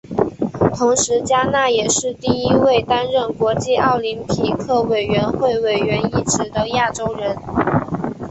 [0.75, 7.37] 同时嘉纳也是第一位担任国际奥林匹克委员会委员一职的亚洲人。